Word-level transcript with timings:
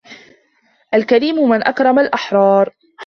الكريم 0.93 1.49
من 1.49 1.67
أكرم 1.67 1.99
الأحرار 1.99 2.73